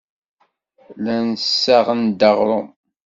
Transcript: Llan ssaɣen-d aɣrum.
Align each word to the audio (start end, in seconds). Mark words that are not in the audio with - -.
Llan 0.95 1.27
ssaɣen-d 1.43 2.21
aɣrum. 2.29 2.67